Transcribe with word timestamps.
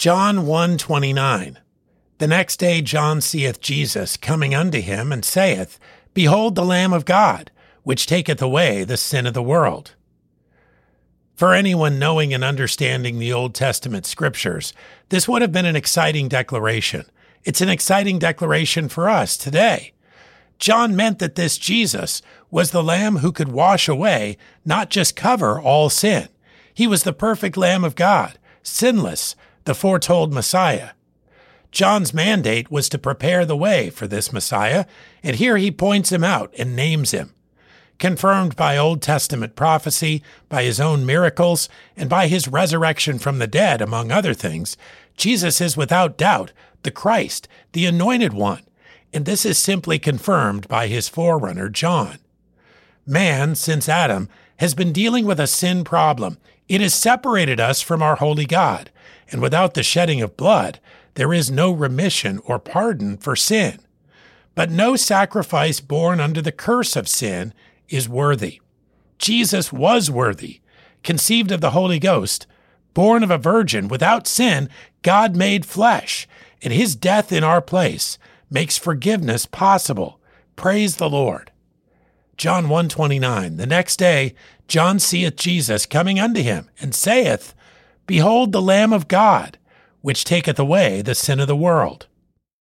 John 0.00 0.46
1:29 0.46 1.58
The 2.16 2.26
next 2.26 2.56
day 2.56 2.80
John 2.80 3.20
seeth 3.20 3.60
Jesus 3.60 4.16
coming 4.16 4.54
unto 4.54 4.80
him 4.80 5.12
and 5.12 5.22
saith, 5.22 5.78
Behold 6.14 6.54
the 6.54 6.64
Lamb 6.64 6.94
of 6.94 7.04
God, 7.04 7.50
which 7.82 8.06
taketh 8.06 8.40
away 8.40 8.82
the 8.82 8.96
sin 8.96 9.26
of 9.26 9.34
the 9.34 9.42
world. 9.42 9.94
For 11.36 11.52
anyone 11.52 11.98
knowing 11.98 12.32
and 12.32 12.42
understanding 12.42 13.18
the 13.18 13.30
Old 13.30 13.54
Testament 13.54 14.06
scriptures, 14.06 14.72
this 15.10 15.28
would 15.28 15.42
have 15.42 15.52
been 15.52 15.66
an 15.66 15.76
exciting 15.76 16.28
declaration. 16.28 17.04
It's 17.44 17.60
an 17.60 17.68
exciting 17.68 18.18
declaration 18.18 18.88
for 18.88 19.10
us 19.10 19.36
today. 19.36 19.92
John 20.58 20.96
meant 20.96 21.18
that 21.18 21.34
this 21.34 21.58
Jesus 21.58 22.22
was 22.50 22.70
the 22.70 22.82
Lamb 22.82 23.18
who 23.18 23.32
could 23.32 23.52
wash 23.52 23.86
away, 23.86 24.38
not 24.64 24.88
just 24.88 25.14
cover, 25.14 25.60
all 25.60 25.90
sin. 25.90 26.30
He 26.72 26.86
was 26.86 27.02
the 27.02 27.12
perfect 27.12 27.58
Lamb 27.58 27.84
of 27.84 27.96
God, 27.96 28.38
sinless, 28.62 29.36
the 29.70 29.74
foretold 29.76 30.34
Messiah. 30.34 30.90
John's 31.70 32.12
mandate 32.12 32.72
was 32.72 32.88
to 32.88 32.98
prepare 32.98 33.46
the 33.46 33.56
way 33.56 33.88
for 33.88 34.08
this 34.08 34.32
Messiah, 34.32 34.84
and 35.22 35.36
here 35.36 35.58
he 35.58 35.70
points 35.70 36.10
him 36.10 36.24
out 36.24 36.52
and 36.58 36.74
names 36.74 37.12
him. 37.12 37.32
Confirmed 38.00 38.56
by 38.56 38.76
Old 38.76 39.00
Testament 39.00 39.54
prophecy, 39.54 40.24
by 40.48 40.64
his 40.64 40.80
own 40.80 41.06
miracles, 41.06 41.68
and 41.96 42.10
by 42.10 42.26
his 42.26 42.48
resurrection 42.48 43.20
from 43.20 43.38
the 43.38 43.46
dead, 43.46 43.80
among 43.80 44.10
other 44.10 44.34
things, 44.34 44.76
Jesus 45.16 45.60
is 45.60 45.76
without 45.76 46.18
doubt 46.18 46.50
the 46.82 46.90
Christ, 46.90 47.46
the 47.70 47.86
Anointed 47.86 48.32
One, 48.32 48.64
and 49.12 49.24
this 49.24 49.46
is 49.46 49.56
simply 49.56 50.00
confirmed 50.00 50.66
by 50.66 50.88
his 50.88 51.08
forerunner, 51.08 51.68
John. 51.68 52.18
Man, 53.06 53.54
since 53.54 53.88
Adam, 53.88 54.28
has 54.56 54.74
been 54.74 54.92
dealing 54.92 55.26
with 55.26 55.38
a 55.38 55.46
sin 55.46 55.84
problem. 55.84 56.38
It 56.68 56.80
has 56.80 56.92
separated 56.92 57.60
us 57.60 57.80
from 57.80 58.02
our 58.02 58.16
holy 58.16 58.46
God 58.46 58.90
and 59.30 59.40
without 59.40 59.74
the 59.74 59.82
shedding 59.82 60.20
of 60.22 60.36
blood, 60.36 60.80
there 61.14 61.32
is 61.32 61.50
no 61.50 61.70
remission 61.70 62.40
or 62.44 62.58
pardon 62.58 63.16
for 63.16 63.36
sin. 63.36 63.80
But 64.54 64.70
no 64.70 64.96
sacrifice 64.96 65.80
born 65.80 66.20
under 66.20 66.42
the 66.42 66.52
curse 66.52 66.96
of 66.96 67.08
sin 67.08 67.54
is 67.88 68.08
worthy. 68.08 68.60
Jesus 69.18 69.72
was 69.72 70.10
worthy, 70.10 70.60
conceived 71.02 71.52
of 71.52 71.60
the 71.60 71.70
Holy 71.70 71.98
Ghost, 71.98 72.46
born 72.94 73.22
of 73.22 73.30
a 73.30 73.38
virgin, 73.38 73.88
without 73.88 74.26
sin, 74.26 74.68
God 75.02 75.36
made 75.36 75.64
flesh, 75.66 76.26
and 76.62 76.72
his 76.72 76.96
death 76.96 77.32
in 77.32 77.44
our 77.44 77.60
place 77.60 78.18
makes 78.50 78.78
forgiveness 78.78 79.46
possible. 79.46 80.20
Praise 80.56 80.96
the 80.96 81.08
Lord. 81.08 81.52
John 82.36 82.68
129 82.68 83.56
The 83.56 83.66
next 83.66 83.96
day 83.96 84.34
John 84.66 84.98
seeth 84.98 85.36
Jesus 85.36 85.84
coming 85.84 86.20
unto 86.20 86.42
him, 86.42 86.70
and 86.80 86.94
saith, 86.94 87.54
Behold 88.10 88.50
the 88.50 88.60
Lamb 88.60 88.92
of 88.92 89.06
God, 89.06 89.56
which 90.02 90.24
taketh 90.24 90.58
away 90.58 91.00
the 91.00 91.14
sin 91.14 91.38
of 91.38 91.46
the 91.46 91.54
world. 91.54 92.08